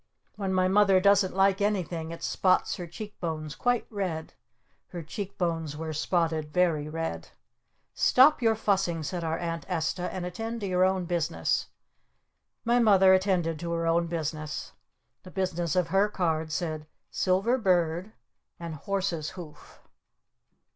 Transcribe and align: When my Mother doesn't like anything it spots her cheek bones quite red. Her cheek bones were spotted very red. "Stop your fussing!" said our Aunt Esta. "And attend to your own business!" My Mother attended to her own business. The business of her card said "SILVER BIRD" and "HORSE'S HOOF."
When 0.35 0.51
my 0.51 0.67
Mother 0.67 0.99
doesn't 0.99 1.35
like 1.35 1.61
anything 1.61 2.09
it 2.09 2.23
spots 2.23 2.77
her 2.77 2.87
cheek 2.87 3.19
bones 3.19 3.53
quite 3.53 3.85
red. 3.91 4.33
Her 4.87 5.03
cheek 5.03 5.37
bones 5.37 5.77
were 5.77 5.93
spotted 5.93 6.51
very 6.51 6.89
red. 6.89 7.27
"Stop 7.93 8.41
your 8.41 8.55
fussing!" 8.55 9.03
said 9.03 9.23
our 9.23 9.37
Aunt 9.37 9.63
Esta. 9.69 10.11
"And 10.11 10.25
attend 10.25 10.61
to 10.61 10.67
your 10.67 10.83
own 10.83 11.05
business!" 11.05 11.67
My 12.65 12.79
Mother 12.79 13.13
attended 13.13 13.59
to 13.59 13.71
her 13.73 13.85
own 13.85 14.07
business. 14.07 14.71
The 15.21 15.29
business 15.29 15.75
of 15.75 15.89
her 15.89 16.09
card 16.09 16.51
said 16.51 16.87
"SILVER 17.11 17.59
BIRD" 17.59 18.11
and 18.59 18.73
"HORSE'S 18.73 19.29
HOOF." 19.37 19.87